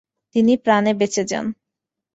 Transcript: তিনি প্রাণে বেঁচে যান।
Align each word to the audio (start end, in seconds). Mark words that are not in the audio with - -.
তিনি 0.35 0.53
প্রাণে 0.57 0.91
বেঁচে 0.99 1.23
যান। 1.23 1.45